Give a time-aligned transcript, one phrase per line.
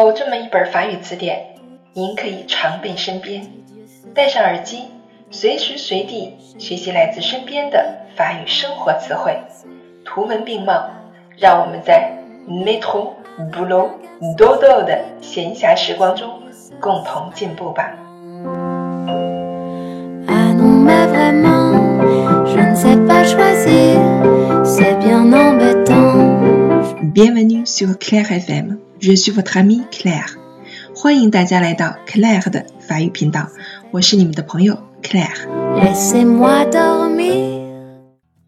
[0.00, 1.56] 有这么一本法语词典，
[1.92, 3.46] 您可以常备身边，
[4.14, 4.84] 戴上耳机，
[5.30, 9.38] 随时随地学习来自身边的法语生活词汇，
[10.04, 10.90] 图文并茂。
[11.36, 12.12] 让我们在
[12.48, 13.10] metro
[13.52, 13.88] boulot
[14.38, 16.30] dodo 的闲暇时光中
[16.80, 17.92] 共同进步吧。
[27.14, 28.83] Bienvenue sur Claire FM.
[28.99, 30.35] Je suis votre amie Claire.
[30.95, 33.49] 欢迎大家来到 Claire 的法语频道，
[33.91, 35.47] 我是你们的朋友 Claire。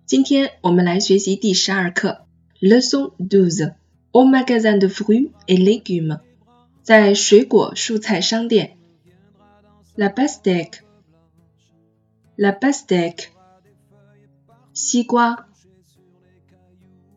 [0.06, 2.26] 今天我们来学习第十二课，
[2.60, 3.74] Leçon douze.
[4.12, 6.20] Au magasin de fruits et légumes.
[6.84, 8.72] 在水果蔬菜商店，
[9.96, 10.82] La pastèque.
[12.36, 13.30] La pastèque.
[14.74, 15.46] 西瓜，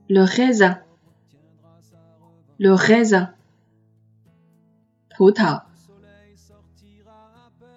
[0.06, 0.78] Le raisin.
[2.61, 3.33] Le raisin.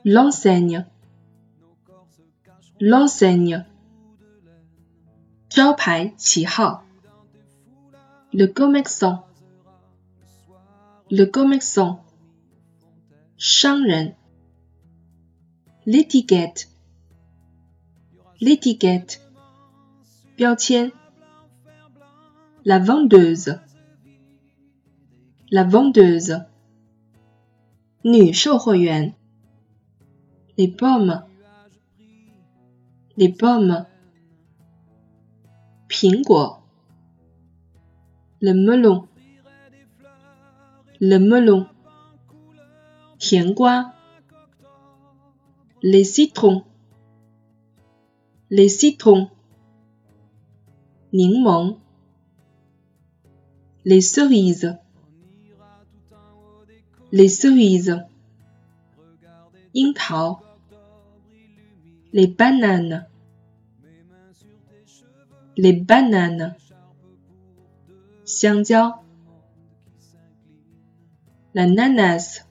[0.05, 0.85] L'enseigne.
[2.81, 3.65] L'enseigne.
[8.33, 9.25] Le commerçant.
[11.13, 12.05] Le commerçant.
[15.87, 16.69] L'étiquette.
[18.41, 19.23] L'étiquette.
[22.65, 23.61] La vendeuse.
[25.55, 26.47] La vendeuse.
[28.05, 28.33] Les
[30.69, 31.23] pommes.
[33.19, 33.85] Les pommes.
[38.41, 39.07] Le melon.
[41.01, 41.67] Le melon.
[45.83, 46.65] Les citrons.
[48.49, 49.29] Les citrons.
[53.85, 54.79] Les cerises
[57.13, 58.03] les cerises,
[62.13, 63.07] les bananes,
[65.57, 66.57] les bananes,
[71.55, 72.47] l'ananas,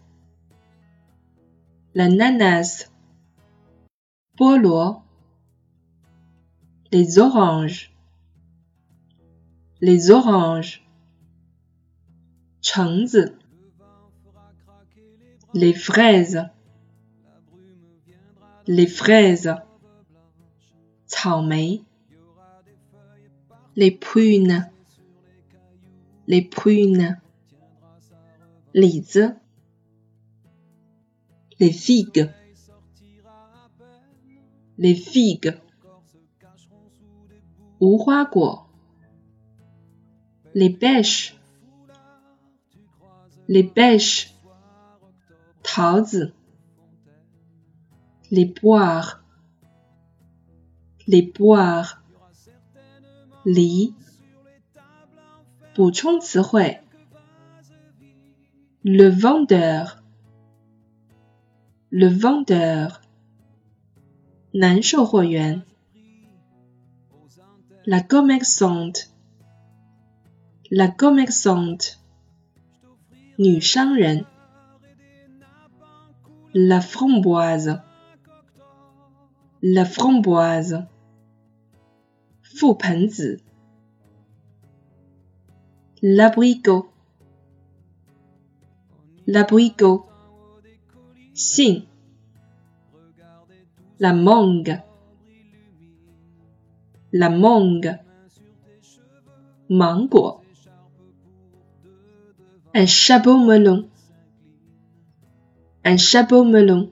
[1.95, 2.91] l'ananas,
[4.37, 5.01] polo,
[6.91, 7.91] les oranges,
[9.81, 10.81] les oranges,
[12.61, 13.40] 橙子
[15.53, 16.45] les fraises,
[18.67, 19.53] les fraises,
[23.75, 24.69] les prunes,
[26.27, 27.19] les prunes,
[28.73, 28.91] les
[31.59, 32.31] les figues,
[34.77, 35.59] les figues,
[40.53, 41.35] les pêches,
[43.47, 44.30] les pêches
[48.30, 49.22] les poires,
[51.06, 52.02] les poires,
[53.44, 53.94] li,
[58.84, 60.02] le vendeur,
[61.90, 63.02] le vendeur,
[64.54, 64.80] la
[68.00, 69.12] commerçante,
[70.70, 72.00] la commerçante,
[73.38, 74.24] 女商人。
[76.53, 77.81] La framboise,
[79.61, 80.87] la framboise,
[86.01, 86.87] l'abricot,
[89.27, 90.07] l'abricot,
[91.33, 91.85] Xin,
[93.99, 94.83] la mangue,
[97.13, 97.99] la mangue,
[99.69, 100.41] mango,
[102.73, 103.90] un chapeau melon
[105.83, 106.91] un chapeau melon.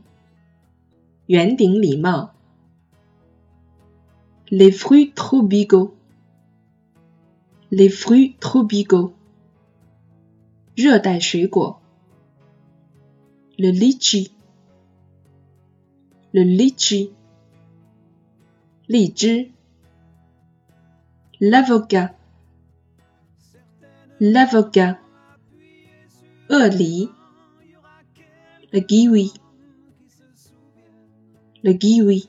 [4.51, 5.95] Les fruits tropicaux.
[7.71, 9.13] Les fruits tropicaux.
[13.59, 14.31] Le litchi.
[16.33, 17.11] Le litchi.
[21.39, 22.15] L'avocat.
[24.19, 24.97] L'avocat
[28.72, 29.32] Le kiwi,
[31.62, 32.28] le kiwi,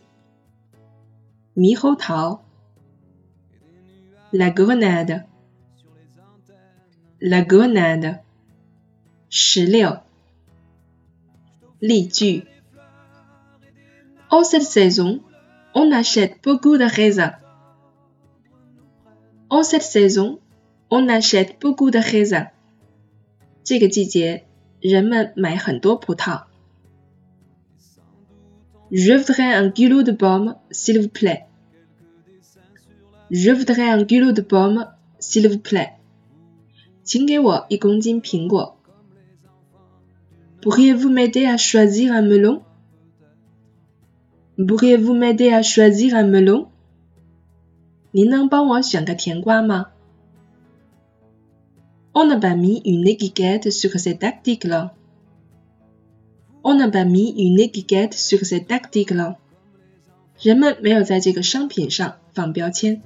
[1.97, 2.45] tao
[4.31, 5.25] la grenade,
[7.21, 8.21] la grenade,
[9.29, 9.65] ju
[14.29, 15.21] En cette saison,
[15.73, 17.33] on achète beaucoup de raisins.
[19.49, 20.39] En cette saison,
[20.89, 22.47] on achète beaucoup de raisins.
[23.63, 24.45] 这个季节
[24.79, 26.43] 人们买很多葡萄。
[28.91, 31.45] Je voudrais un kilo de pommes, s'il vous plaît.
[33.31, 34.87] Je voudrais un kilo de pommes,
[35.19, 35.93] s'il vous plaît.
[37.03, 38.77] 请给我一公斤苹果。
[40.61, 42.63] Pourriez-vous m'aider à choisir un melon?
[44.57, 46.67] Pourriez-vous m'aider à choisir un melon?
[48.11, 49.87] 您能帮我选个甜瓜吗
[52.19, 54.89] ？On n'a pas mis une étiquette sur cet article.
[56.63, 59.35] On n'a pas mis une étiquette sur cet article.
[60.41, 63.01] 人们没有在这个商品上放标签。